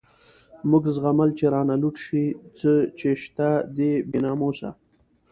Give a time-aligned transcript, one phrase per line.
[0.69, 2.23] موږ زغمل چی رانه لوټ شی،
[2.57, 4.69] څه چی شته دی بی ناموسه